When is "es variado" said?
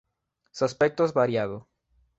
1.05-1.67